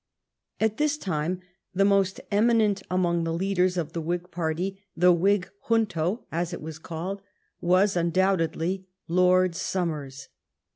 At 0.59 0.77
this 0.77 0.97
time 0.97 1.41
the 1.75 1.85
most 1.85 2.19
eminent 2.31 2.81
among 2.89 3.23
the 3.23 3.31
leaders 3.35 3.77
of 3.77 3.93
the 3.93 4.01
Whig 4.01 4.31
party, 4.31 4.83
the 4.97 5.11
Whig 5.13 5.47
Junto, 5.69 6.25
as 6.31 6.53
it 6.53 6.59
was 6.63 6.79
called, 6.79 7.21
was 7.61 7.93
undoubtedlv 7.93 8.83
Lord 9.07 9.53
Somers. 9.55 10.29